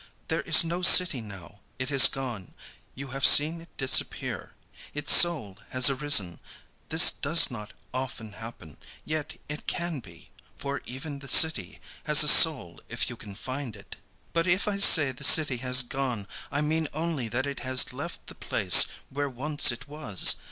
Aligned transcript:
"There 0.29 0.41
is 0.41 0.63
no 0.63 0.81
city 0.81 1.21
now. 1.21 1.59
It 1.77 1.89
has 1.89 2.07
gone. 2.07 2.55
You 2.95 3.09
have 3.09 3.23
seen 3.23 3.61
it 3.61 3.77
disappear. 3.77 4.53
Its 4.95 5.13
soul 5.13 5.59
has 5.69 5.91
arisen. 5.91 6.39
This 6.89 7.11
does 7.11 7.51
not 7.51 7.73
often 7.93 8.31
happen, 8.31 8.77
yet 9.05 9.39
it 9.47 9.67
can 9.67 9.99
be, 9.99 10.31
for 10.57 10.81
even 10.87 11.19
the 11.19 11.27
city 11.29 11.79
has 12.05 12.23
a 12.23 12.27
soul 12.27 12.81
if 12.89 13.11
you 13.11 13.15
can 13.15 13.35
find 13.35 13.75
it. 13.75 13.97
"But 14.33 14.47
if 14.47 14.67
I 14.67 14.77
say 14.77 15.11
the 15.11 15.23
city 15.23 15.57
has 15.57 15.83
gone, 15.83 16.27
I 16.51 16.61
mean 16.61 16.87
only 16.95 17.27
that 17.29 17.45
it 17.45 17.59
has 17.59 17.93
left 17.93 18.25
the 18.25 18.33
place 18.33 18.87
where 19.11 19.29
once 19.29 19.71
it 19.71 19.87
was. 19.87 20.35